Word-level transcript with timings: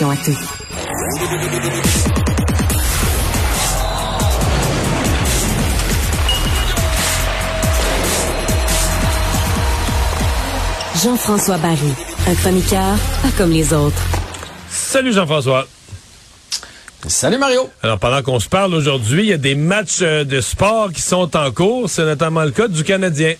solution 0.00 0.10
à 0.10 0.16
tout. 0.16 0.36
Jean-François 11.02 11.58
Barry, 11.58 11.76
un 12.26 12.34
chroniqueur 12.34 12.96
pas 13.22 13.28
comme 13.36 13.50
les 13.50 13.72
autres. 13.72 14.02
Salut 14.68 15.12
Jean-François. 15.12 15.66
Salut 17.06 17.38
Mario. 17.38 17.70
Alors 17.82 17.98
pendant 17.98 18.22
qu'on 18.22 18.38
se 18.38 18.48
parle 18.48 18.74
aujourd'hui, 18.74 19.22
il 19.22 19.28
y 19.28 19.32
a 19.32 19.38
des 19.38 19.54
matchs 19.54 20.00
euh, 20.02 20.24
de 20.24 20.42
sport 20.42 20.92
qui 20.92 21.00
sont 21.00 21.34
en 21.34 21.50
cours. 21.50 21.88
C'est 21.88 22.04
notamment 22.04 22.44
le 22.44 22.50
cas 22.50 22.68
du 22.68 22.84
Canadien. 22.84 23.34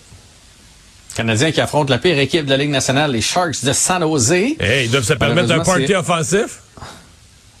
Canadien 1.15 1.51
qui 1.51 1.61
affronte 1.61 1.89
la 1.89 1.97
pire 1.97 2.17
équipe 2.19 2.45
de 2.45 2.51
la 2.51 2.57
Ligue 2.57 2.69
nationale, 2.69 3.11
les 3.11 3.21
Sharks 3.21 3.63
de 3.63 3.73
San 3.73 4.01
Jose. 4.01 4.31
Hey, 4.31 4.85
ils 4.85 4.91
doivent 4.91 5.03
se 5.03 5.13
permettre 5.13 5.47
d'un 5.47 5.59
party 5.59 5.93
offensif? 5.93 6.59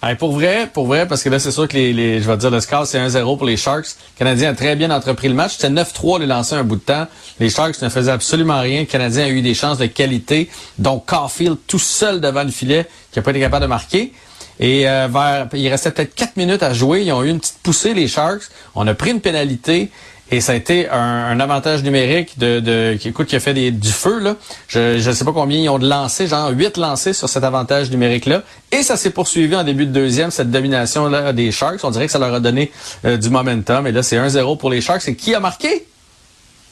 Hey, 0.03 0.15
pour 0.15 0.31
vrai, 0.31 0.67
pour 0.73 0.87
vrai, 0.87 1.07
parce 1.07 1.21
que 1.21 1.29
là, 1.29 1.37
c'est 1.37 1.51
sûr 1.51 1.67
que 1.67 1.75
les, 1.75 1.93
les, 1.93 2.21
je 2.21 2.27
vais 2.27 2.35
dire, 2.35 2.49
le 2.49 2.59
score, 2.59 2.87
c'est 2.87 2.97
1-0 2.97 3.37
pour 3.37 3.45
les 3.45 3.55
Sharks. 3.55 3.85
Le 4.15 4.17
Canadien 4.17 4.49
a 4.49 4.53
très 4.55 4.75
bien 4.75 4.89
entrepris 4.89 5.27
le 5.27 5.35
match. 5.35 5.57
C'était 5.57 5.69
9-3 5.69 6.21
les 6.21 6.25
lancer 6.25 6.55
un 6.55 6.63
bout 6.63 6.77
de 6.77 6.81
temps. 6.81 7.05
Les 7.39 7.51
Sharks 7.51 7.79
ne 7.83 7.89
faisaient 7.89 8.11
absolument 8.11 8.59
rien. 8.61 8.79
Le 8.79 8.85
Canadien 8.87 9.25
a 9.25 9.29
eu 9.29 9.43
des 9.43 9.53
chances 9.53 9.77
de 9.77 9.85
qualité, 9.85 10.49
donc 10.79 11.05
Caulfield 11.05 11.57
tout 11.67 11.77
seul 11.77 12.19
devant 12.19 12.43
le 12.43 12.49
filet, 12.49 12.87
qui 13.11 13.19
n'a 13.19 13.23
pas 13.23 13.29
été 13.29 13.41
capable 13.41 13.61
de 13.61 13.69
marquer. 13.69 14.11
Et 14.59 14.89
euh, 14.89 15.07
vers, 15.07 15.47
il 15.53 15.67
restait 15.69 15.91
peut-être 15.91 16.15
4 16.15 16.35
minutes 16.35 16.63
à 16.63 16.73
jouer. 16.73 17.03
Ils 17.03 17.11
ont 17.11 17.21
eu 17.21 17.29
une 17.29 17.39
petite 17.39 17.59
poussée, 17.61 17.93
les 17.93 18.07
Sharks. 18.07 18.43
On 18.73 18.87
a 18.87 18.95
pris 18.95 19.11
une 19.11 19.21
pénalité. 19.21 19.91
Et 20.31 20.39
ça 20.39 20.53
a 20.53 20.55
été 20.55 20.89
un, 20.89 20.97
un 20.97 21.39
avantage 21.41 21.83
numérique 21.83 22.39
de, 22.39 22.61
de 22.61 22.97
qui, 22.97 23.09
écoute, 23.09 23.27
qui 23.27 23.35
a 23.35 23.41
fait 23.41 23.53
des, 23.53 23.69
du 23.69 23.91
feu. 23.91 24.19
Là. 24.19 24.35
Je 24.69 25.05
ne 25.05 25.13
sais 25.13 25.25
pas 25.25 25.33
combien 25.33 25.59
ils 25.59 25.69
ont 25.69 25.77
de 25.77 25.87
lancés, 25.87 26.27
genre 26.27 26.49
8 26.51 26.77
lancés 26.77 27.11
sur 27.11 27.27
cet 27.27 27.43
avantage 27.43 27.91
numérique-là. 27.91 28.43
Et 28.71 28.81
ça 28.81 28.95
s'est 28.95 29.09
poursuivi 29.09 29.53
en 29.57 29.65
début 29.65 29.85
de 29.85 29.91
deuxième, 29.91 30.31
cette 30.31 30.49
domination-là 30.49 31.33
des 31.33 31.51
Sharks. 31.51 31.83
On 31.83 31.91
dirait 31.91 32.05
que 32.05 32.11
ça 32.13 32.19
leur 32.19 32.33
a 32.33 32.39
donné 32.39 32.71
euh, 33.03 33.17
du 33.17 33.29
momentum. 33.29 33.85
Et 33.87 33.91
là, 33.91 34.03
c'est 34.03 34.17
1-0 34.17 34.57
pour 34.57 34.69
les 34.69 34.79
Sharks. 34.79 35.07
Et 35.09 35.15
qui 35.15 35.35
a 35.35 35.41
marqué? 35.41 35.85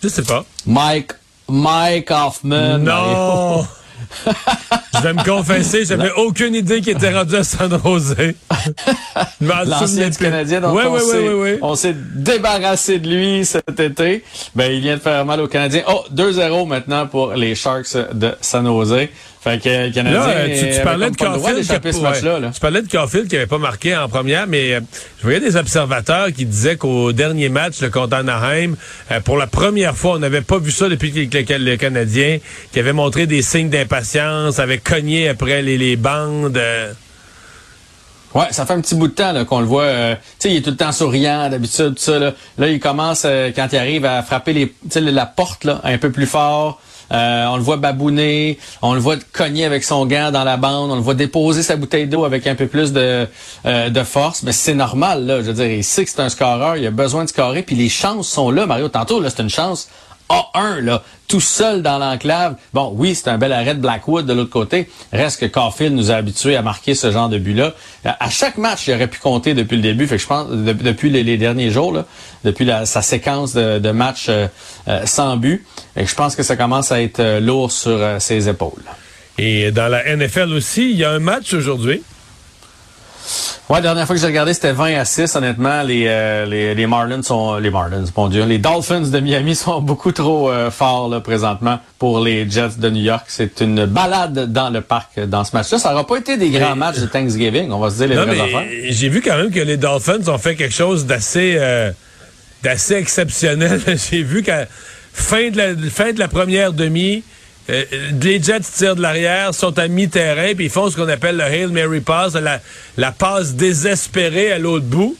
Je 0.01 0.07
sais 0.07 0.23
pas. 0.23 0.45
Mike, 0.65 1.11
Mike 1.49 2.09
Hoffman. 2.11 2.77
Non! 2.77 3.67
je 4.95 5.01
vais 5.01 5.13
me 5.13 5.23
confesser, 5.23 5.85
j'avais 5.85 6.11
aucune 6.11 6.55
idée 6.55 6.81
qu'il 6.81 6.93
était 6.95 7.13
rendu 7.13 7.35
à 7.35 7.43
San 7.43 7.71
Jose. 7.83 8.15
L'ancien 9.41 10.09
Canadien, 10.11 10.61
donc 10.61 10.75
ouais, 10.75 10.85
on 10.85 11.39
ouais, 11.41 11.59
on 11.61 11.75
s'est 11.75 11.95
débarrassé 11.95 12.99
de 12.99 13.09
lui 13.09 13.45
cet 13.45 13.79
été. 13.79 14.23
Ben, 14.55 14.71
il 14.71 14.81
vient 14.81 14.95
de 14.95 15.01
faire 15.01 15.25
mal 15.25 15.39
aux 15.41 15.47
Canadiens. 15.47 15.83
Oh, 15.87 16.03
2-0 16.13 16.67
maintenant 16.67 17.07
pour 17.07 17.33
les 17.33 17.55
Sharks 17.55 17.95
de 18.13 18.35
San 18.41 18.65
Jose. 18.65 19.07
Fait 19.41 19.61
que 19.61 19.69
le 19.69 19.91
Canadien 19.91 20.19
Là, 20.19 20.49
tu, 20.49 20.75
tu 20.77 20.83
parlais 20.83 21.09
de 21.09 21.15
Caulfield 21.15 21.59
qui, 21.59 21.93
ce 21.93 22.01
match-là. 22.01 22.39
Là. 22.39 22.51
Tu 22.53 22.59
parlais 22.59 22.81
de 22.81 22.89
Caulfield 22.89 23.29
qui 23.29 23.37
avait 23.37 23.47
pas 23.47 23.57
marqué 23.57 23.95
en 23.95 24.09
première, 24.09 24.47
mais 24.47 24.73
euh, 24.73 24.81
je 25.19 25.23
voyais 25.23 25.39
des 25.39 25.55
observateurs 25.55 26.33
qui 26.33 26.45
disaient 26.45 26.75
qu'au 26.75 27.13
dernier 27.13 27.47
match 27.47 27.79
le 27.81 27.89
contre 27.89 28.15
Anaheim, 28.15 28.75
euh, 29.11 29.21
pour 29.21 29.37
la 29.37 29.47
première 29.47 29.95
fois, 29.95 30.15
on 30.15 30.19
n'avait 30.19 30.41
pas 30.41 30.57
vu 30.57 30.71
ça 30.71 30.89
depuis 30.89 31.29
que 31.29 31.37
le, 31.53 31.57
le 31.57 31.77
Canadien, 31.77 32.39
qui 32.73 32.79
avait 32.79 32.91
montré 32.91 33.27
des 33.27 33.41
signes 33.41 33.69
d'impatience, 33.69 34.59
avait 34.59 34.77
cogné 34.79 35.29
après 35.29 35.61
les, 35.61 35.77
les 35.77 35.95
bandes. 35.95 36.57
Euh. 36.57 36.91
Ouais, 38.35 38.45
ça 38.51 38.65
fait 38.65 38.73
un 38.73 38.81
petit 38.81 38.93
bout 38.95 39.07
de 39.07 39.13
temps 39.13 39.45
qu'on 39.45 39.59
le 39.59 39.65
voit. 39.65 39.83
euh, 39.83 40.15
tu 40.15 40.21
sais, 40.39 40.51
il 40.51 40.57
est 40.57 40.61
tout 40.61 40.69
le 40.69 40.75
temps 40.75 40.91
souriant 40.91 41.49
d'habitude, 41.49 41.95
tout 41.95 42.03
ça. 42.03 42.19
Là, 42.19 42.33
là 42.57 42.67
il 42.67 42.79
commence 42.79 43.23
euh, 43.25 43.51
quand 43.55 43.69
il 43.71 43.77
arrive 43.77 44.05
à 44.05 44.21
frapper 44.21 44.53
les, 44.53 44.75
la 45.11 45.25
porte 45.25 45.63
là, 45.63 45.81
un 45.83 45.97
peu 45.97 46.11
plus 46.11 46.27
fort. 46.27 46.79
Euh, 47.11 47.45
on 47.47 47.57
le 47.57 47.63
voit 47.63 47.77
babouner, 47.77 48.59
on 48.81 48.93
le 48.93 48.99
voit 48.99 49.15
cogner 49.33 49.65
avec 49.65 49.83
son 49.83 50.05
gant 50.05 50.31
dans 50.31 50.43
la 50.43 50.57
bande, 50.57 50.91
on 50.91 50.95
le 50.95 51.01
voit 51.01 51.15
déposer 51.15 51.63
sa 51.63 51.75
bouteille 51.75 52.07
d'eau 52.07 52.25
avec 52.25 52.47
un 52.47 52.55
peu 52.55 52.67
plus 52.67 52.93
de, 52.93 53.27
euh, 53.65 53.89
de 53.89 54.03
force. 54.03 54.43
Mais 54.43 54.51
c'est 54.51 54.75
normal, 54.75 55.25
là. 55.25 55.37
Je 55.41 55.47
veux 55.47 55.53
dire, 55.53 55.71
il 55.71 55.83
sait 55.83 56.05
que 56.05 56.11
c'est 56.11 56.21
un 56.21 56.29
scoreur, 56.29 56.77
il 56.77 56.85
a 56.85 56.91
besoin 56.91 57.23
de 57.23 57.29
scorer, 57.29 57.63
puis 57.63 57.75
les 57.75 57.89
chances 57.89 58.27
sont 58.27 58.51
là. 58.51 58.65
Mario, 58.65 58.89
tantôt, 58.89 59.19
là, 59.19 59.29
c'est 59.29 59.41
une 59.41 59.49
chance 59.49 59.89
A1, 60.29 60.79
là, 60.79 61.03
tout 61.27 61.39
seul 61.39 61.81
dans 61.81 61.97
l'enclave. 61.97 62.55
Bon, 62.73 62.93
oui, 62.95 63.15
c'est 63.15 63.29
un 63.29 63.37
bel 63.37 63.51
arrêt 63.51 63.75
de 63.75 63.79
Blackwood 63.79 64.25
de 64.25 64.33
l'autre 64.33 64.49
côté. 64.49 64.89
Reste 65.11 65.39
que 65.39 65.45
Caulfield 65.45 65.95
nous 65.95 66.11
a 66.11 66.15
habitués 66.15 66.55
à 66.55 66.61
marquer 66.61 66.95
ce 66.95 67.11
genre 67.11 67.29
de 67.29 67.37
but-là. 67.37 67.73
À 68.03 68.29
chaque 68.29 68.57
match, 68.57 68.87
il 68.87 68.93
aurait 68.93 69.07
pu 69.07 69.19
compter 69.19 69.53
depuis 69.53 69.75
le 69.75 69.81
début. 69.81 70.07
Fait 70.07 70.17
que 70.17 70.21
je 70.21 70.27
pense, 70.27 70.49
de, 70.49 70.73
depuis 70.73 71.09
les, 71.09 71.37
derniers 71.37 71.71
jours, 71.71 72.03
depuis 72.43 72.69
sa 72.85 73.01
séquence 73.01 73.53
de, 73.53 73.91
matchs 73.91 74.27
euh, 74.29 74.47
euh, 74.87 75.05
sans 75.05 75.37
but, 75.37 75.65
et 75.95 76.05
je 76.05 76.15
pense 76.15 76.35
que 76.35 76.43
ça 76.43 76.55
commence 76.55 76.91
à 76.91 77.01
être 77.01 77.19
euh, 77.19 77.39
lourd 77.39 77.71
sur 77.71 77.99
ses 78.19 78.49
épaules. 78.49 78.83
Et 79.37 79.71
dans 79.71 79.87
la 79.87 80.15
NFL 80.15 80.53
aussi, 80.53 80.91
il 80.91 80.97
y 80.97 81.03
a 81.03 81.11
un 81.11 81.19
match 81.19 81.53
aujourd'hui. 81.53 82.01
Ouais, 83.69 83.75
la 83.75 83.81
dernière 83.81 84.07
fois 84.07 84.15
que 84.15 84.21
j'ai 84.21 84.25
regardé, 84.25 84.55
c'était 84.55 84.71
20 84.71 84.95
à 84.95 85.05
6. 85.05 85.35
Honnêtement, 85.35 85.83
les, 85.83 86.05
euh, 86.07 86.47
les, 86.47 86.73
les 86.73 86.87
Marlins 86.87 87.21
sont... 87.21 87.57
Les 87.57 87.69
Marlins, 87.69 88.05
bon 88.15 88.27
Dieu. 88.27 88.43
Les 88.43 88.57
Dolphins 88.57 89.01
de 89.01 89.19
Miami 89.19 89.53
sont 89.55 89.79
beaucoup 89.79 90.11
trop 90.11 90.49
euh, 90.49 90.71
forts 90.71 91.07
là, 91.07 91.21
présentement 91.21 91.79
pour 91.99 92.19
les 92.19 92.49
Jets 92.49 92.79
de 92.79 92.89
New 92.89 93.03
York. 93.03 93.25
C'est 93.27 93.61
une 93.61 93.85
balade 93.85 94.51
dans 94.51 94.71
le 94.71 94.81
parc 94.81 95.19
dans 95.19 95.43
ce 95.43 95.55
match-là. 95.55 95.77
Ça 95.77 95.91
n'aura 95.91 96.07
pas 96.07 96.17
été 96.17 96.35
des 96.35 96.49
grands 96.49 96.75
matchs 96.75 96.97
de 96.97 97.05
Thanksgiving, 97.05 97.71
on 97.71 97.77
va 97.77 97.91
se 97.91 97.97
dire 97.97 98.07
les 98.07 98.15
non, 98.15 98.25
vraies 98.25 98.37
mais 98.37 98.41
affaires. 98.41 98.67
J'ai 98.89 99.09
vu 99.09 99.21
quand 99.21 99.37
même 99.37 99.51
que 99.51 99.59
les 99.59 99.77
Dolphins 99.77 100.27
ont 100.27 100.39
fait 100.39 100.55
quelque 100.55 100.73
chose 100.73 101.05
d'assez 101.05 101.57
euh, 101.59 101.91
d'assez 102.63 102.95
exceptionnel. 102.95 103.79
j'ai 104.09 104.23
vu 104.23 104.41
qu'à 104.41 104.65
fin 105.13 105.51
de 105.51 105.57
la 105.57 105.89
fin 105.91 106.11
de 106.11 106.17
la 106.17 106.27
première 106.27 106.73
demi, 106.73 107.23
euh, 107.69 107.83
les 108.21 108.41
Jets 108.41 108.59
tirent 108.75 108.95
de 108.95 109.01
l'arrière, 109.01 109.53
sont 109.53 109.77
à 109.77 109.87
mi-terrain, 109.87 110.53
puis 110.55 110.65
ils 110.65 110.69
font 110.71 110.89
ce 110.89 110.95
qu'on 110.95 111.07
appelle 111.07 111.37
le 111.37 111.43
Hail 111.43 111.67
Mary 111.67 111.99
Pass, 112.01 112.33
la, 112.33 112.59
la 112.97 113.11
passe 113.11 113.53
désespérée 113.55 114.51
à 114.51 114.59
l'autre 114.59 114.85
bout, 114.85 115.15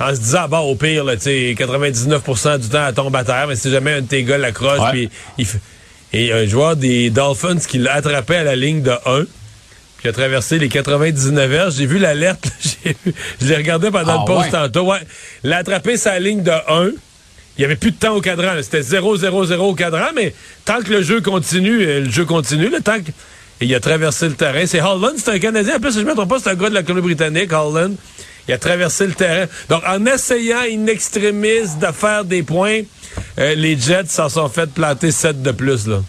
en 0.00 0.14
se 0.14 0.20
disant, 0.20 0.48
bon, 0.48 0.58
au 0.58 0.74
pire, 0.74 1.04
là, 1.04 1.16
99% 1.16 2.58
du 2.58 2.68
temps, 2.68 2.86
elle 2.88 2.94
tombe 2.94 3.14
à 3.16 3.24
terre, 3.24 3.46
mais 3.48 3.56
si 3.56 3.70
jamais 3.70 3.92
un 3.92 4.00
de 4.00 4.06
tes 4.06 4.24
gars 4.24 4.38
l'accroche, 4.38 4.90
puis 4.90 5.10
il 5.38 5.46
fait- 5.46 5.60
Et 6.14 6.30
un 6.32 6.44
joueur 6.46 6.76
des 6.76 7.08
Dolphins 7.10 7.56
qui 7.58 7.78
l'a 7.78 7.94
attrapé 7.94 8.36
à 8.36 8.42
la 8.44 8.54
ligne 8.56 8.82
de 8.82 8.90
1, 9.06 9.24
qui 10.00 10.08
a 10.08 10.12
traversé 10.12 10.58
les 10.58 10.68
99 10.68 11.52
heures. 11.52 11.70
J'ai 11.70 11.86
vu 11.86 11.98
l'alerte, 11.98 12.44
je 13.40 13.46
l'ai 13.46 13.56
regardé 13.56 13.90
pendant 13.90 14.18
Ah, 14.18 14.24
le 14.28 14.34
poste 14.34 14.46
ouais. 14.46 14.50
tantôt. 14.50 14.90
Ouais, 14.90 14.98
l'a 15.44 15.58
attrapé 15.58 15.96
sa 15.96 16.18
ligne 16.18 16.42
de 16.42 16.50
1. 16.50 16.90
Il 17.56 17.60
n'y 17.60 17.64
avait 17.66 17.76
plus 17.76 17.90
de 17.90 17.96
temps 17.96 18.14
au 18.14 18.20
cadran. 18.20 18.52
C'était 18.62 18.80
0-0-0 18.80 19.54
au 19.56 19.74
cadran, 19.74 20.08
mais 20.14 20.34
tant 20.64 20.80
que 20.80 20.90
le 20.90 21.02
jeu 21.02 21.20
continue, 21.20 21.82
euh, 21.82 22.00
le 22.00 22.10
jeu 22.10 22.24
continue. 22.24 22.68
Là, 22.70 22.80
tant 22.80 23.00
que... 23.00 23.10
Et 23.60 23.66
il 23.66 23.74
a 23.74 23.80
traversé 23.80 24.28
le 24.28 24.34
terrain. 24.34 24.64
C'est 24.66 24.80
Holland, 24.80 25.14
c'est 25.16 25.30
un 25.30 25.38
Canadien. 25.38 25.76
En 25.76 25.80
plus, 25.80 25.94
je 25.94 26.00
ne 26.00 26.04
me 26.04 26.14
trompe 26.14 26.30
pas, 26.30 26.38
c'est 26.40 26.50
un 26.50 26.54
gars 26.54 26.68
de 26.68 26.74
la 26.74 26.82
Colombie-Britannique, 26.82 27.52
Holland. 27.52 27.94
Il 28.48 28.54
a 28.54 28.58
traversé 28.58 29.06
le 29.06 29.12
terrain. 29.12 29.46
Donc, 29.68 29.82
en 29.86 30.04
essayant 30.06 30.62
in 30.68 30.86
extremis 30.86 31.76
de 31.80 31.92
faire 31.92 32.24
des 32.24 32.42
points, 32.42 32.80
euh, 33.38 33.54
les 33.54 33.78
Jets 33.78 34.06
s'en 34.08 34.28
sont 34.28 34.48
fait 34.48 34.68
planter 34.70 35.12
7 35.12 35.42
de 35.42 35.52
plus. 35.52 35.86
Là. 35.86 36.02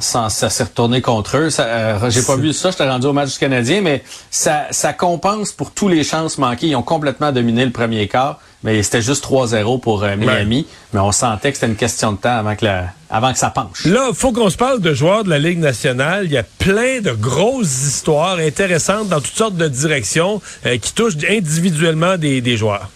Sans- 0.00 0.28
ça 0.28 0.50
s'est 0.50 0.64
retourné 0.64 1.00
contre 1.02 1.36
eux. 1.36 1.50
Ça, 1.50 1.64
euh, 1.64 2.10
J'ai 2.10 2.22
pas 2.22 2.36
vu 2.36 2.52
ça, 2.52 2.70
j'étais 2.70 2.88
rendu 2.88 3.06
au 3.06 3.12
match 3.12 3.32
du 3.34 3.38
Canadien, 3.38 3.80
mais 3.82 4.02
ça, 4.30 4.66
ça 4.70 4.92
compense 4.92 5.52
pour 5.52 5.70
tous 5.72 5.88
les 5.88 6.02
chances 6.04 6.38
manquées. 6.38 6.68
Ils 6.68 6.76
ont 6.76 6.82
complètement 6.82 7.32
dominé 7.32 7.64
le 7.64 7.70
premier 7.70 8.08
quart, 8.08 8.40
mais 8.62 8.82
c'était 8.82 9.02
juste 9.02 9.22
3-0 9.24 9.78
pour 9.80 10.02
euh, 10.02 10.16
Miami. 10.16 10.66
Mais 10.92 11.00
on 11.00 11.12
sentait 11.12 11.50
que 11.52 11.56
c'était 11.58 11.68
une 11.68 11.76
question 11.76 12.12
de 12.12 12.16
temps 12.18 12.36
avant 12.38 12.56
que, 12.56 12.64
la, 12.64 12.86
avant 13.10 13.32
que 13.32 13.38
ça 13.38 13.50
penche. 13.50 13.84
Là, 13.84 14.10
faut 14.14 14.32
qu'on 14.32 14.50
se 14.50 14.56
parle 14.56 14.80
de 14.80 14.92
joueurs 14.94 15.24
de 15.24 15.30
la 15.30 15.38
Ligue 15.38 15.58
nationale. 15.58 16.24
Il 16.24 16.32
y 16.32 16.38
a 16.38 16.42
plein 16.44 17.00
de 17.00 17.12
grosses 17.12 17.86
histoires 17.86 18.38
intéressantes 18.38 19.08
dans 19.08 19.20
toutes 19.20 19.36
sortes 19.36 19.56
de 19.56 19.68
directions 19.68 20.40
euh, 20.66 20.78
qui 20.78 20.92
touchent 20.94 21.14
individuellement 21.28 22.16
des, 22.16 22.40
des 22.40 22.56
joueurs. 22.56 22.88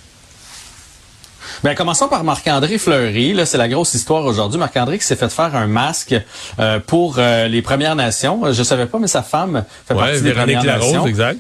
Ben, 1.65 1.75
commençons 1.75 2.09
par 2.09 2.25
Marc-André 2.25 2.77
Fleury. 2.77 3.33
Là, 3.33 3.47
c'est 3.47 3.57
la 3.57 3.69
grosse 3.69 3.95
histoire 3.95 4.27
aujourd'hui. 4.27 4.59
Marc-André 4.59 4.99
qui 4.99 5.07
s'est 5.07 5.17
fait 5.17 5.31
faire 5.31 5.57
un 5.57 5.67
masque 5.67 6.15
euh, 6.61 6.79
pour 6.79 7.15
euh, 7.17 7.49
les 7.49 7.63
Premières 7.63 7.97
Nations. 7.97 8.53
Je 8.53 8.63
savais 8.63 8.85
pas, 8.85 8.99
mais 8.99 9.07
sa 9.07 9.23
femme 9.23 9.65
fait 9.89 9.95
Ouais, 9.95 10.01
partie 10.01 10.21
des 10.21 10.33
Véronique 10.33 10.59
Premières 10.59 10.77
Nations. 10.79 10.93
Larose, 10.93 11.09
exact. 11.09 11.39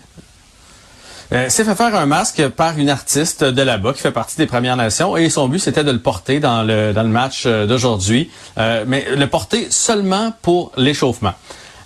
Euh, 1.32 1.50
s'est 1.50 1.64
fait 1.64 1.74
faire 1.74 1.94
un 1.94 2.06
masque 2.06 2.48
par 2.48 2.78
une 2.78 2.88
artiste 2.88 3.44
de 3.44 3.60
là-bas 3.60 3.92
qui 3.92 4.00
fait 4.00 4.12
partie 4.12 4.38
des 4.38 4.46
Premières 4.46 4.76
Nations 4.76 5.14
et 5.14 5.28
son 5.28 5.46
but 5.46 5.58
c'était 5.58 5.84
de 5.84 5.90
le 5.90 5.98
porter 5.98 6.40
dans 6.40 6.62
le 6.62 6.94
dans 6.94 7.02
le 7.02 7.08
match 7.10 7.42
euh, 7.44 7.66
d'aujourd'hui, 7.66 8.30
Euh, 8.56 8.84
mais 8.86 9.04
le 9.14 9.26
porter 9.26 9.66
seulement 9.68 10.32
pour 10.40 10.72
l'échauffement. 10.78 11.34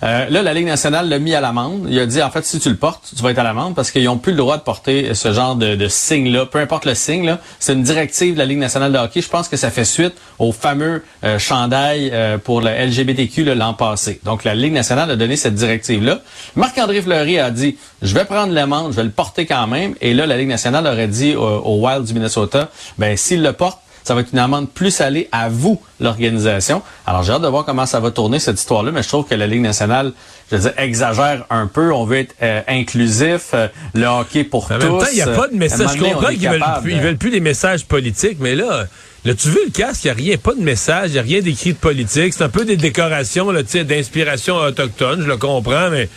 Euh, 0.01 0.29
là, 0.29 0.41
la 0.41 0.53
Ligue 0.53 0.65
nationale 0.65 1.09
l'a 1.09 1.19
mis 1.19 1.35
à 1.35 1.41
l'amende. 1.41 1.87
Il 1.89 1.99
a 1.99 2.05
dit, 2.05 2.21
en 2.21 2.29
fait, 2.29 2.45
si 2.45 2.59
tu 2.59 2.69
le 2.69 2.77
portes, 2.77 3.11
tu 3.15 3.21
vas 3.21 3.31
être 3.31 3.39
à 3.39 3.43
l'amende 3.43 3.75
parce 3.75 3.91
qu'ils 3.91 4.05
n'ont 4.05 4.17
plus 4.17 4.31
le 4.31 4.37
droit 4.37 4.57
de 4.57 4.61
porter 4.61 5.13
ce 5.13 5.33
genre 5.33 5.55
de, 5.55 5.87
signe-là. 5.87 6.45
Peu 6.45 6.59
importe 6.59 6.85
le 6.85 6.95
signe, 6.95 7.37
c'est 7.59 7.73
une 7.73 7.83
directive 7.83 8.33
de 8.33 8.39
la 8.39 8.45
Ligue 8.45 8.59
nationale 8.59 8.93
de 8.93 8.97
hockey. 8.97 9.21
Je 9.21 9.29
pense 9.29 9.49
que 9.49 9.57
ça 9.57 9.71
fait 9.71 9.85
suite 9.85 10.13
au 10.37 10.51
fameux 10.51 11.03
euh, 11.23 11.37
chandail 11.37 12.11
euh, 12.13 12.37
pour 12.37 12.61
le 12.61 12.69
LGBTQ 12.69 13.55
l'an 13.55 13.73
passé. 13.73 14.21
Donc, 14.23 14.43
la 14.43 14.55
Ligue 14.55 14.73
nationale 14.73 15.11
a 15.11 15.15
donné 15.15 15.35
cette 15.35 15.55
directive-là. 15.55 16.21
Marc-André 16.55 17.01
Fleury 17.01 17.39
a 17.39 17.51
dit, 17.51 17.77
je 18.01 18.13
vais 18.13 18.25
prendre 18.25 18.53
l'amende, 18.53 18.91
je 18.91 18.97
vais 18.97 19.03
le 19.03 19.09
porter 19.09 19.45
quand 19.45 19.67
même. 19.67 19.95
Et 20.01 20.13
là, 20.13 20.25
la 20.25 20.37
Ligue 20.37 20.47
nationale 20.47 20.87
aurait 20.87 21.07
dit 21.07 21.35
au, 21.35 21.43
au 21.43 21.85
Wild 21.85 22.05
du 22.05 22.13
Minnesota, 22.13 22.69
ben 22.97 23.17
s'il 23.17 23.41
le 23.41 23.53
porte, 23.53 23.79
Ça 24.09 24.15
va 24.15 24.21
être 24.21 24.33
une 24.33 24.39
amende 24.39 24.71
plus 24.71 24.89
salée 24.89 25.29
à 25.31 25.49
vous, 25.49 25.79
l'organisation. 25.99 26.81
Alors, 27.05 27.21
j'ai 27.21 27.31
hâte 27.31 27.43
de 27.43 27.47
voir 27.47 27.63
comment 27.63 27.85
ça 27.85 27.99
va 27.99 28.09
tourner, 28.09 28.39
cette 28.39 28.59
histoire-là, 28.59 28.89
mais 28.91 29.03
je 29.03 29.07
trouve 29.07 29.27
que 29.27 29.35
la 29.35 29.45
Ligue 29.45 29.61
nationale, 29.61 30.13
je 30.49 30.55
veux 30.55 30.61
dire, 30.63 30.73
exagère 30.77 31.45
un 31.51 31.67
peu. 31.67 31.93
On 31.93 32.05
veut 32.05 32.17
être 32.17 32.33
euh, 32.41 32.61
inclusif, 32.67 33.51
euh, 33.53 33.67
le 33.93 34.07
hockey 34.07 34.45
pour 34.45 34.67
tous. 34.67 34.73
En 34.73 34.77
même 34.79 34.97
temps, 34.97 35.05
il 35.11 35.17
n'y 35.17 35.21
a 35.21 35.27
pas 35.27 35.47
de 35.47 35.55
message. 35.55 35.89
Je 35.95 36.03
comprends 36.03 36.29
qu'ils 36.29 36.49
veulent, 36.49 36.63
plus, 36.81 36.91
ils 36.93 37.01
veulent 37.01 37.17
plus 37.17 37.29
des 37.29 37.39
messages 37.39 37.85
politiques, 37.85 38.37
mais 38.39 38.55
là... 38.55 38.87
Là, 39.25 39.33
tu 39.35 39.49
veux 39.49 39.65
le 39.65 39.71
casque, 39.71 40.05
il 40.05 40.07
n'y 40.07 40.11
a 40.11 40.13
rien, 40.15 40.37
pas 40.37 40.55
de 40.55 40.61
message, 40.61 41.09
il 41.09 41.13
n'y 41.13 41.19
a 41.19 41.21
rien 41.21 41.41
d'écrit 41.41 41.73
de 41.73 41.77
politique. 41.77 42.33
C'est 42.33 42.43
un 42.43 42.49
peu 42.49 42.65
des 42.65 42.77
décorations 42.77 43.51
d'inspiration 43.53 44.55
autochtone, 44.55 45.21
je 45.21 45.27
le 45.27 45.37
comprends, 45.37 45.89
mais 45.91 46.09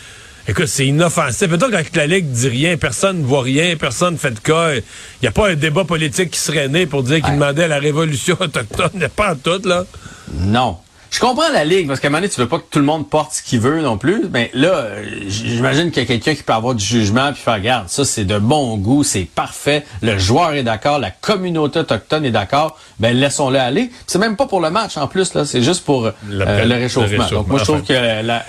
Écoute, 0.47 0.67
c'est 0.67 0.87
inoffensif. 0.87 1.47
Peut-être 1.47 1.71
quand 1.71 1.95
la 1.95 2.07
Ligue 2.07 2.29
dit 2.29 2.49
rien, 2.49 2.75
personne 2.75 3.21
ne 3.21 3.25
voit 3.25 3.43
rien, 3.43 3.77
personne 3.77 4.15
ne 4.15 4.19
fait 4.19 4.31
de 4.31 4.39
cas. 4.39 4.73
Il 4.73 4.83
n'y 5.21 5.27
a 5.27 5.31
pas 5.31 5.49
un 5.49 5.55
débat 5.55 5.85
politique 5.85 6.31
qui 6.31 6.39
serait 6.39 6.67
né 6.67 6.85
pour 6.85 7.03
dire 7.03 7.21
qu'il 7.21 7.33
demandait 7.33 7.67
la 7.67 7.79
révolution 7.79 8.35
autochtone. 8.39 9.07
Pas 9.15 9.33
en 9.33 9.35
tout, 9.35 9.65
là. 9.65 9.85
Non. 10.33 10.77
Je 11.13 11.19
comprends 11.19 11.49
la 11.53 11.63
Ligue, 11.63 11.87
parce 11.87 11.99
qu'à 11.99 12.07
un 12.07 12.09
moment 12.09 12.21
donné, 12.21 12.29
tu 12.33 12.41
veux 12.41 12.47
pas 12.47 12.57
que 12.57 12.65
tout 12.71 12.79
le 12.79 12.85
monde 12.85 13.07
porte 13.07 13.33
ce 13.33 13.43
qu'il 13.43 13.59
veut 13.59 13.81
non 13.81 13.99
plus. 13.99 14.23
Mais 14.31 14.49
là, 14.55 14.87
j'imagine 15.27 15.91
qu'il 15.91 16.01
y 16.01 16.05
a 16.05 16.07
quelqu'un 16.07 16.33
qui 16.33 16.41
peut 16.41 16.53
avoir 16.53 16.73
du 16.73 16.83
jugement 16.83 17.31
puis 17.31 17.41
faire, 17.41 17.53
regarde, 17.53 17.87
ça 17.87 18.03
c'est 18.03 18.25
de 18.25 18.39
bon 18.39 18.77
goût, 18.77 19.03
c'est 19.03 19.25
parfait. 19.25 19.85
Le 20.01 20.17
joueur 20.17 20.53
est 20.53 20.63
d'accord, 20.63 20.97
la 20.97 21.11
communauté 21.11 21.79
autochtone 21.79 22.25
est 22.25 22.31
d'accord. 22.31 22.79
Ben 22.99 23.15
laissons-le 23.15 23.59
aller. 23.59 23.91
C'est 24.07 24.17
même 24.17 24.35
pas 24.35 24.47
pour 24.47 24.59
le 24.59 24.71
match 24.71 24.97
en 24.97 25.07
plus, 25.07 25.35
là. 25.35 25.45
C'est 25.45 25.61
juste 25.61 25.85
pour 25.85 26.07
euh, 26.07 26.11
le, 26.27 26.73
réchauffement. 26.73 27.29
Donc 27.29 27.47
moi, 27.47 27.59
je 27.59 27.63
trouve 27.63 27.83
que 27.83 27.93
la, 27.93 28.43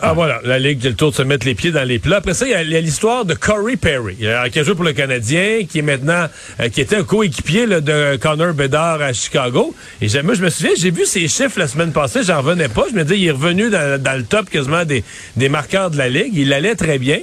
ah 0.00 0.14
voilà, 0.14 0.40
la 0.42 0.58
Ligue 0.58 0.82
le 0.84 0.94
tour 0.94 1.10
de 1.10 1.16
se 1.16 1.22
mettre 1.22 1.44
les 1.44 1.54
pieds 1.54 1.70
dans 1.70 1.86
les 1.86 1.98
plats. 1.98 2.16
Après 2.16 2.32
ça, 2.32 2.46
il 2.46 2.50
y 2.50 2.54
a, 2.54 2.80
l'histoire 2.80 3.26
de 3.26 3.34
Corey 3.34 3.76
Perry, 3.76 4.16
euh, 4.22 4.48
qui 4.48 4.58
a 4.58 4.62
joué 4.62 4.74
pour 4.74 4.84
le 4.84 4.94
Canadien, 4.94 5.64
qui 5.68 5.80
est 5.80 5.82
maintenant, 5.82 6.26
euh, 6.60 6.68
qui 6.70 6.80
était 6.80 6.96
un 6.96 7.04
coéquipier 7.04 7.66
de 7.66 8.16
Connor 8.16 8.54
Bedard 8.54 9.02
à 9.02 9.12
Chicago. 9.12 9.74
Et 10.00 10.08
moi, 10.22 10.34
je 10.34 10.42
me 10.42 10.48
souviens, 10.48 10.72
j'ai 10.78 10.90
vu 10.90 11.04
ses 11.04 11.28
chiffres 11.28 11.58
la 11.58 11.68
semaine 11.68 11.92
passée, 11.92 12.22
j'en 12.22 12.38
revenais 12.38 12.68
pas. 12.68 12.84
Je 12.90 12.96
me 12.96 13.04
disais, 13.04 13.18
il 13.18 13.26
est 13.26 13.32
revenu 13.32 13.68
dans, 13.68 14.16
le 14.16 14.24
top 14.24 14.48
quasiment 14.48 14.84
des, 14.84 15.04
des 15.36 15.50
marqueurs 15.50 15.90
de 15.90 15.98
la 15.98 16.08
Ligue. 16.08 16.32
Il 16.34 16.54
allait 16.54 16.74
très 16.74 16.98
bien. 16.98 17.18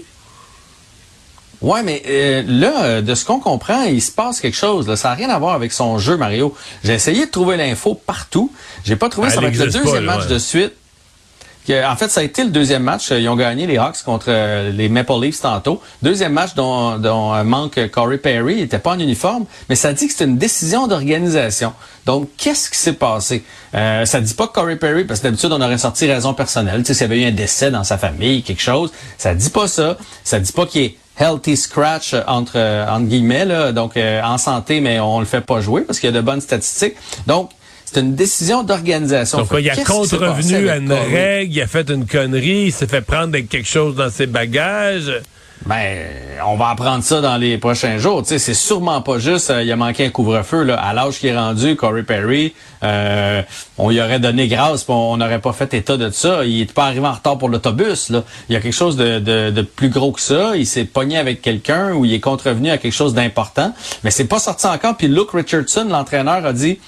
Ouais, 1.62 1.82
mais 1.82 2.04
euh, 2.08 2.44
là, 2.46 3.02
de 3.02 3.16
ce 3.16 3.26
qu'on 3.26 3.40
comprend, 3.40 3.84
il 3.84 4.02
se 4.02 4.12
passe 4.12 4.42
quelque 4.42 4.58
chose. 4.58 4.94
Ça 4.96 5.10
n'a 5.10 5.16
rien 5.16 5.30
à 5.30 5.40
voir 5.40 5.56
avec 5.56 5.72
son 5.72 5.98
jeu, 5.98 6.18
Mario. 6.18 6.54
J'ai 6.84 6.94
essayé 6.94 7.26
de 7.26 7.32
trouver 7.32 7.58
l'info 7.58 7.96
partout. 7.96 8.52
J'ai 8.84 8.98
pas 8.98 9.10
trouvé. 9.10 9.32
ça 9.32 9.42
va 9.42 9.48
être 9.48 9.58
le 9.58 9.72
deuxième 9.72 10.04
match 10.04 10.28
de 10.28 10.38
suite 10.38 10.74
en 11.70 11.96
fait, 11.96 12.10
ça 12.10 12.20
a 12.20 12.24
été 12.24 12.44
le 12.44 12.50
deuxième 12.50 12.84
match. 12.84 13.12
Ils 13.12 13.28
ont 13.30 13.36
gagné 13.36 13.68
les 13.68 13.78
Hawks 13.78 14.04
contre 14.04 14.26
euh, 14.30 14.72
les 14.72 14.90
Maple 14.90 15.14
Leafs 15.22 15.42
tantôt. 15.42 15.82
Deuxième 16.02 16.34
match 16.34 16.56
dont, 16.56 17.00
euh, 17.04 17.44
manque 17.44 17.80
Corey 17.90 18.18
Perry. 18.18 18.56
Il 18.56 18.62
n'était 18.62 18.80
pas 18.80 18.92
en 18.92 19.00
uniforme, 19.00 19.46
mais 19.70 19.76
ça 19.76 19.94
dit 19.94 20.08
que 20.08 20.14
c'est 20.14 20.26
une 20.26 20.38
décision 20.38 20.88
d'organisation. 20.88 21.74
Donc, 22.06 22.30
qu'est-ce 22.38 22.70
qui 22.70 22.78
s'est 22.78 22.94
passé? 22.94 23.44
Euh, 23.76 24.06
ça 24.06 24.20
dit 24.20 24.34
pas 24.34 24.48
Corey 24.48 24.76
Perry, 24.76 25.06
parce 25.06 25.22
que 25.22 25.26
d'habitude, 25.26 25.52
on 25.54 25.62
aurait 25.62 25.78
sorti 25.78 26.12
raison 26.12 26.34
personnelle. 26.34 26.82
Tu 26.82 26.88
sais, 26.88 26.94
s'il 26.94 27.04
y 27.04 27.06
avait 27.06 27.22
eu 27.22 27.26
un 27.28 27.32
décès 27.32 27.72
dans 27.72 27.84
sa 27.84 27.98
famille, 27.98 28.44
quelque 28.44 28.62
chose. 28.62 28.92
Ça 29.18 29.34
dit 29.34 29.50
pas 29.50 29.68
ça. 29.68 29.98
Ça 30.24 30.40
dit 30.40 30.52
pas 30.52 30.66
qu'il 30.66 30.82
est 30.82 30.98
healthy 31.18 31.56
scratch 31.56 32.16
entre, 32.28 32.58
entre 32.90 33.06
guillemets, 33.06 33.46
là, 33.46 33.72
donc 33.72 33.98
en 33.98 34.38
santé, 34.38 34.82
mais 34.82 35.00
on 35.00 35.20
le 35.20 35.26
fait 35.26 35.42
pas 35.42 35.62
jouer 35.62 35.82
parce 35.82 36.00
qu'il 36.00 36.10
y 36.10 36.14
a 36.14 36.16
de 36.16 36.22
bonnes 36.22 36.42
statistiques. 36.42 36.96
Donc, 37.28 37.52
c'est 37.94 38.00
une 38.00 38.16
décision 38.16 38.64
d'organisation. 38.64 39.40
Donc, 39.40 39.50
il 39.60 39.70
a 39.70 39.76
contrevenu 39.84 40.70
à 40.70 40.78
une 40.78 40.92
règle, 40.92 41.54
il 41.54 41.62
a 41.62 41.68
fait 41.68 41.90
une 41.90 42.06
connerie, 42.06 42.66
il 42.66 42.72
s'est 42.72 42.88
fait 42.88 43.02
prendre 43.02 43.38
quelque 43.38 43.68
chose 43.68 43.96
dans 43.96 44.10
ses 44.10 44.26
bagages. 44.26 45.12
Ben, 45.66 46.08
on 46.46 46.58
va 46.58 46.70
apprendre 46.70 47.04
ça 47.06 47.22
dans 47.22 47.38
les 47.38 47.58
prochains 47.58 47.98
jours. 47.98 48.24
Tu 48.24 48.30
sais, 48.30 48.40
c'est 48.40 48.54
sûrement 48.54 49.02
pas 49.02 49.18
juste. 49.18 49.50
Euh, 49.50 49.64
il 49.64 49.72
a 49.72 49.78
manqué 49.78 50.06
un 50.06 50.10
couvre-feu 50.10 50.64
là 50.64 50.76
à 50.76 50.94
l'âge 50.94 51.20
qui 51.20 51.28
est 51.28 51.38
rendu. 51.38 51.78
Corey 51.78 52.04
Perry, 52.04 52.54
euh, 52.84 53.42
on 53.78 53.90
y 53.90 54.02
aurait 54.02 54.20
donné 54.20 54.50
grâce, 54.50 54.84
on 54.90 55.16
n'aurait 55.16 55.40
pas 55.40 55.54
fait 55.54 55.74
état 55.74 55.96
de 55.96 56.10
ça. 56.10 56.44
Il 56.44 56.60
est 56.60 56.74
pas 56.74 56.88
arrivé 56.88 57.08
en 57.08 57.14
retard 57.14 57.38
pour 57.38 57.48
l'autobus. 57.48 58.10
Là, 58.10 58.26
il 58.50 58.54
y 58.54 58.56
a 58.58 58.60
quelque 58.60 58.74
chose 58.74 58.98
de, 58.98 59.20
de, 59.20 59.52
de 59.52 59.62
plus 59.62 59.88
gros 59.88 60.12
que 60.12 60.20
ça. 60.20 60.58
Il 60.58 60.68
s'est 60.68 60.84
pogné 60.84 61.18
avec 61.18 61.42
quelqu'un 61.42 61.94
ou 61.94 62.04
il 62.04 62.14
est 62.14 62.20
contrevenu 62.20 62.70
à 62.70 62.78
quelque 62.78 62.92
chose 62.92 63.14
d'important. 63.14 63.74
Mais 64.04 64.12
c'est 64.12 64.26
pas 64.28 64.40
sorti 64.40 64.68
encore. 64.68 64.98
Puis 64.98 65.08
Luke 65.08 65.32
Richardson, 65.32 65.88
l'entraîneur, 65.90 66.46
a 66.46 66.52
dit 66.52 66.80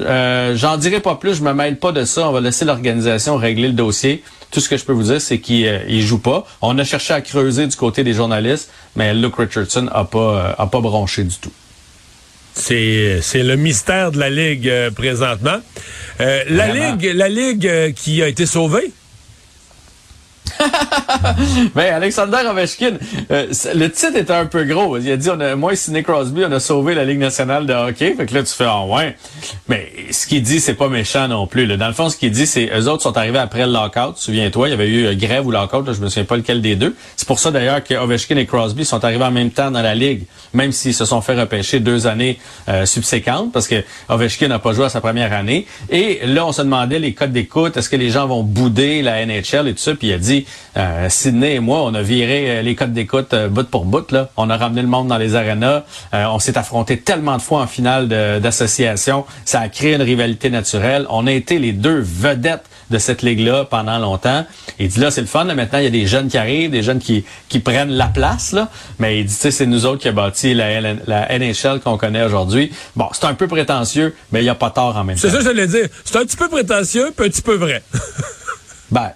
euh, 0.00 0.56
J'en 0.56 0.76
dirai 0.76 1.00
pas 1.00 1.16
plus, 1.16 1.34
je 1.34 1.42
me 1.42 1.52
mêle 1.52 1.78
pas 1.78 1.92
de 1.92 2.04
ça. 2.04 2.28
On 2.28 2.32
va 2.32 2.40
laisser 2.40 2.64
l'organisation 2.64 3.36
régler 3.36 3.68
le 3.68 3.74
dossier. 3.74 4.22
Tout 4.50 4.60
ce 4.60 4.68
que 4.68 4.76
je 4.76 4.84
peux 4.84 4.92
vous 4.92 5.04
dire, 5.04 5.20
c'est 5.20 5.38
qu'il 5.38 5.66
euh, 5.66 6.00
joue 6.00 6.18
pas. 6.18 6.46
On 6.62 6.78
a 6.78 6.84
cherché 6.84 7.12
à 7.12 7.20
creuser 7.20 7.66
du 7.66 7.76
côté 7.76 8.04
des 8.04 8.12
journalistes, 8.12 8.70
mais 8.96 9.12
Luke 9.14 9.36
Richardson 9.36 9.88
a 9.92 10.04
pas 10.04 10.18
euh, 10.18 10.62
a 10.62 10.66
pas 10.66 10.80
bronché 10.80 11.24
du 11.24 11.36
tout. 11.36 11.52
C'est 12.54 13.20
le 13.34 13.56
mystère 13.56 14.12
de 14.12 14.18
la 14.18 14.30
ligue 14.30 14.68
euh, 14.68 14.90
présentement. 14.90 15.58
la 16.20 16.68
ligue 16.68 17.12
la 17.14 17.28
ligue 17.28 17.94
qui 17.94 18.22
a 18.22 18.28
été 18.28 18.46
sauvée. 18.46 18.92
ben, 21.74 21.94
Alexander 21.94 22.38
Ovechkin, 22.48 22.94
euh, 23.30 23.46
le 23.74 23.88
titre 23.88 24.16
était 24.16 24.32
un 24.32 24.46
peu 24.46 24.64
gros. 24.64 24.98
Il 24.98 25.10
a 25.10 25.16
dit, 25.16 25.30
on 25.30 25.40
a, 25.40 25.56
moi 25.56 25.74
Sidney 25.76 26.02
Crosby, 26.02 26.44
on 26.46 26.52
a 26.52 26.60
sauvé 26.60 26.94
la 26.94 27.04
Ligue 27.04 27.18
nationale 27.18 27.66
de 27.66 27.72
hockey. 27.72 28.14
Fait 28.14 28.26
que 28.26 28.34
là, 28.34 28.42
tu 28.42 28.52
fais, 28.52 28.66
ah 28.66 28.84
ouais. 28.84 29.16
Mais 29.68 29.90
ce 30.10 30.26
qu'il 30.26 30.42
dit, 30.42 30.60
c'est 30.60 30.74
pas 30.74 30.88
méchant 30.88 31.28
non 31.28 31.46
plus. 31.46 31.66
Là. 31.66 31.76
Dans 31.76 31.88
le 31.88 31.94
fond, 31.94 32.08
ce 32.08 32.16
qu'il 32.16 32.30
dit, 32.30 32.46
c'est, 32.46 32.70
eux 32.76 32.88
autres 32.88 33.02
sont 33.02 33.16
arrivés 33.16 33.38
après 33.38 33.66
le 33.66 33.72
lockout. 33.72 34.16
Souviens-toi, 34.16 34.68
il 34.68 34.70
y 34.70 34.74
avait 34.74 34.88
eu 34.88 35.06
euh, 35.06 35.14
grève 35.14 35.46
ou 35.46 35.50
lockout, 35.50 35.86
là, 35.86 35.92
je 35.92 36.00
me 36.00 36.08
souviens 36.08 36.24
pas 36.24 36.36
lequel 36.36 36.60
des 36.60 36.76
deux. 36.76 36.94
C'est 37.16 37.26
pour 37.26 37.38
ça 37.38 37.50
d'ailleurs 37.50 37.82
que 37.82 37.94
Ovechkin 37.94 38.36
et 38.36 38.46
Crosby 38.46 38.84
sont 38.84 39.04
arrivés 39.04 39.24
en 39.24 39.30
même 39.30 39.50
temps 39.50 39.70
dans 39.70 39.82
la 39.82 39.94
Ligue, 39.94 40.24
même 40.52 40.72
s'ils 40.72 40.94
se 40.94 41.04
sont 41.04 41.20
fait 41.20 41.38
repêcher 41.38 41.80
deux 41.80 42.06
années 42.06 42.38
euh, 42.68 42.86
subséquentes, 42.86 43.52
parce 43.52 43.68
que 43.68 43.82
Ovechkin 44.08 44.48
n'a 44.48 44.58
pas 44.58 44.72
joué 44.72 44.86
à 44.86 44.88
sa 44.88 45.00
première 45.00 45.32
année. 45.32 45.66
Et 45.90 46.20
là, 46.26 46.46
on 46.46 46.52
se 46.52 46.62
demandait 46.62 46.98
les 46.98 47.14
codes 47.14 47.32
d'écoute, 47.32 47.76
est-ce 47.76 47.88
que 47.88 47.96
les 47.96 48.10
gens 48.10 48.26
vont 48.26 48.42
bouder 48.42 49.02
la 49.02 49.24
NHL 49.24 49.68
et 49.68 49.72
tout 49.72 49.78
ça? 49.80 49.94
Puis 49.94 50.08
il 50.08 50.12
a 50.12 50.18
dit, 50.18 50.46
euh, 50.76 51.08
Sydney 51.08 51.54
et 51.54 51.60
moi, 51.60 51.82
on 51.82 51.94
a 51.94 52.02
viré 52.02 52.50
euh, 52.50 52.62
les 52.62 52.74
codes 52.74 52.92
d'écoute 52.92 53.32
euh, 53.32 53.48
bout 53.48 53.68
pour 53.68 53.84
bout. 53.84 54.10
Là. 54.10 54.30
On 54.36 54.50
a 54.50 54.56
ramené 54.56 54.82
le 54.82 54.88
monde 54.88 55.08
dans 55.08 55.18
les 55.18 55.36
arénas. 55.36 55.82
on 56.12 56.38
s'est 56.38 56.58
affronté 56.58 56.98
tellement 56.98 57.36
de 57.36 57.42
fois 57.42 57.62
en 57.62 57.66
finale 57.66 58.08
d'association. 58.08 59.24
Ça 59.44 59.60
a 59.60 59.68
créé 59.68 59.94
une 59.94 60.02
rivalité 60.02 60.50
naturelle. 60.50 61.06
On 61.10 61.26
a 61.26 61.32
été 61.32 61.58
les 61.58 61.72
deux 61.72 62.00
vedettes 62.00 62.64
de 62.90 62.98
cette 62.98 63.22
ligue-là 63.22 63.64
pendant 63.64 63.98
longtemps. 63.98 64.44
Il 64.78 64.88
dit 64.88 65.00
là, 65.00 65.10
c'est 65.10 65.20
le 65.20 65.26
fun. 65.26 65.44
Maintenant, 65.44 65.78
il 65.78 65.84
y 65.84 65.88
a 65.88 65.90
des 65.90 66.06
jeunes 66.06 66.28
qui 66.28 66.38
arrivent, 66.38 66.70
des 66.70 66.82
jeunes 66.82 66.98
qui, 66.98 67.24
qui 67.48 67.60
prennent 67.60 67.90
la 67.90 68.06
place. 68.06 68.52
Là. 68.52 68.68
Mais 68.98 69.20
il 69.20 69.26
dit, 69.26 69.32
c'est 69.32 69.66
nous 69.66 69.86
autres 69.86 70.00
qui 70.02 70.08
avons 70.08 70.22
bâti 70.22 70.54
la, 70.54 70.80
la 70.80 71.38
NHL 71.38 71.80
qu'on 71.82 71.96
connaît 71.96 72.24
aujourd'hui. 72.24 72.72
Bon, 72.96 73.08
c'est 73.12 73.24
un 73.24 73.34
peu 73.34 73.48
prétentieux, 73.48 74.14
mais 74.32 74.40
il 74.40 74.44
n'y 74.44 74.50
a 74.50 74.54
pas 74.54 74.70
tort 74.70 74.96
en 74.96 75.04
même 75.04 75.16
temps. 75.16 75.22
C'est 75.22 75.30
ça 75.30 75.38
que 75.38 75.44
j'allais 75.44 75.66
dire. 75.66 75.88
C'est 76.04 76.16
un 76.16 76.24
petit 76.24 76.36
peu 76.36 76.48
prétentieux, 76.48 77.12
puis 77.16 77.26
un 77.26 77.30
petit 77.30 77.42
peu 77.42 77.54
vrai. 77.56 77.82
ben, 78.90 79.12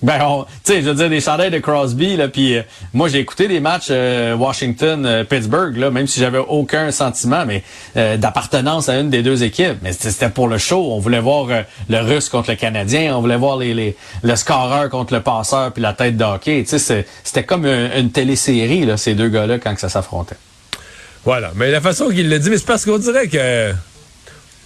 ben, 0.00 0.46
tu 0.64 0.72
sais, 0.72 0.80
je 0.80 0.88
veux 0.88 0.94
dire, 0.94 1.10
des 1.10 1.20
chandails 1.20 1.50
de 1.50 1.58
Crosby, 1.58 2.16
là, 2.16 2.28
puis 2.28 2.56
euh, 2.56 2.62
moi, 2.94 3.08
j'ai 3.08 3.18
écouté 3.18 3.48
des 3.48 3.58
matchs 3.58 3.88
euh, 3.90 4.36
Washington-Pittsburgh, 4.36 5.76
là, 5.76 5.90
même 5.90 6.06
si 6.06 6.20
j'avais 6.20 6.38
aucun 6.38 6.92
sentiment 6.92 7.44
mais 7.44 7.64
euh, 7.96 8.16
d'appartenance 8.16 8.88
à 8.88 9.00
une 9.00 9.10
des 9.10 9.22
deux 9.22 9.42
équipes. 9.42 9.78
Mais 9.82 9.92
c'était 9.92 10.28
pour 10.28 10.46
le 10.46 10.58
show. 10.58 10.92
On 10.92 11.00
voulait 11.00 11.18
voir 11.18 11.48
le 11.88 11.98
Russe 11.98 12.28
contre 12.28 12.50
le 12.50 12.56
Canadien, 12.56 13.16
on 13.16 13.20
voulait 13.20 13.36
voir 13.36 13.56
les, 13.56 13.74
les, 13.74 13.96
le 14.22 14.36
scoreur 14.36 14.88
contre 14.88 15.14
le 15.14 15.20
passeur, 15.20 15.72
puis 15.72 15.82
la 15.82 15.94
tête 15.94 16.16
de 16.16 16.24
hockey. 16.24 16.64
Tu 16.68 16.78
sais, 16.78 17.04
c'était 17.24 17.42
comme 17.42 17.66
une, 17.66 17.90
une 17.96 18.10
télésérie, 18.12 18.86
là, 18.86 18.96
ces 18.96 19.14
deux 19.14 19.28
gars-là, 19.28 19.58
quand 19.58 19.76
ça 19.78 19.88
s'affrontait. 19.88 20.36
Voilà. 21.24 21.50
Mais 21.56 21.72
la 21.72 21.80
façon 21.80 22.08
qu'il 22.08 22.30
le 22.30 22.38
dit, 22.38 22.50
mais 22.50 22.58
c'est 22.58 22.66
parce 22.66 22.84
qu'on 22.84 22.98
dirait 22.98 23.26
que... 23.26 23.72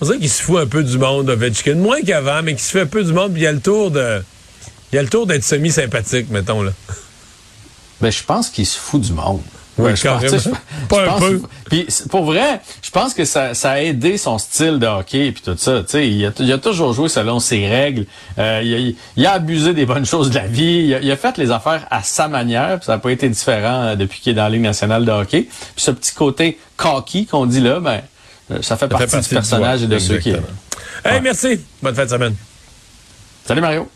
On 0.01 0.05
dirait 0.05 0.19
qu'il 0.19 0.31
se 0.31 0.43
fout 0.43 0.61
un 0.61 0.67
peu 0.67 0.83
du 0.83 0.99
monde, 0.99 1.31
Ovechkin. 1.31 1.77
Moins 1.77 2.03
qu'avant, 2.03 2.43
mais 2.43 2.53
qu'il 2.53 2.61
se 2.61 2.73
fait 2.73 2.83
un 2.83 2.87
peu 2.87 3.03
du 3.03 3.13
monde, 3.13 3.33
puis 3.33 3.43
il 3.43 3.45
y 3.45 3.49
a 3.49 3.53
le 3.53 3.61
tour 3.61 3.91
de 3.91 4.23
il 4.93 4.99
a 4.99 5.03
le 5.03 5.09
tour 5.09 5.27
d'être 5.27 5.45
semi-sympathique, 5.45 6.31
mettons, 6.31 6.63
là. 6.63 6.73
Ben, 8.01 8.11
je 8.11 8.23
pense 8.23 8.51
qu'il 8.51 8.67
se 8.67 8.79
fout 8.79 9.01
du 9.01 9.13
monde. 9.13 9.41
Oui, 9.79 9.95
carrément. 9.95 10.37
pas 10.89 11.15
un 11.15 11.19
peu. 11.19 11.43
Puis 11.71 11.87
pour 12.11 12.25
vrai, 12.25 12.61
je 12.83 12.91
pense 12.91 13.15
que 13.15 13.25
ça, 13.25 13.55
ça, 13.55 13.73
a 13.73 13.81
aidé 13.81 14.19
son 14.19 14.37
style 14.37 14.79
de 14.79 14.87
hockey 14.87 15.29
et 15.29 15.33
tout 15.33 15.57
ça. 15.57 15.81
Tu 15.81 15.89
sais, 15.89 16.09
il 16.09 16.27
a, 16.27 16.33
il 16.41 16.53
a 16.53 16.59
toujours 16.59 16.93
joué 16.93 17.09
selon 17.09 17.41
ses 17.41 17.67
règles. 17.67 18.05
Euh, 18.39 18.61
il, 18.63 18.75
a, 18.75 18.93
il, 19.17 19.27
a, 19.27 19.33
abusé 19.33 19.73
des 19.73 19.87
bonnes 19.87 20.05
choses 20.05 20.31
de 20.31 20.35
la 20.35 20.47
vie. 20.47 20.85
Il 20.89 20.95
a, 20.95 21.01
il 21.01 21.11
a 21.11 21.17
fait 21.17 21.39
les 21.39 21.51
affaires 21.51 21.87
à 21.91 22.03
sa 22.03 22.29
manière. 22.29 22.85
ça 22.85 22.93
n'a 22.93 22.99
pas 22.99 23.13
été 23.13 23.29
différent 23.31 23.83
euh, 23.83 23.97
depuis 23.97 24.21
qu'il 24.21 24.33
est 24.33 24.37
dans 24.37 24.45
la 24.45 24.51
Ligue 24.51 24.63
nationale 24.63 25.07
de 25.07 25.11
hockey. 25.11 25.49
Puis 25.49 25.85
ce 25.85 25.91
petit 25.91 26.13
côté 26.13 26.59
cocky 26.77 27.25
qu'on 27.25 27.47
dit 27.47 27.61
là, 27.61 27.81
ben 27.81 28.03
euh, 28.51 28.61
ça 28.61 28.77
fait, 28.77 28.89
partie, 28.89 29.21
du 29.21 29.29
personnage 29.29 29.85
et 29.85 29.87
de 29.87 29.99
ceux 29.99 30.19
qui. 30.19 30.35
Hey, 31.05 31.21
merci. 31.23 31.61
Bonne 31.83 31.95
fin 31.95 32.05
de 32.05 32.11
semaine. 32.11 32.35
Salut 33.47 33.63
Mario. 33.63 33.89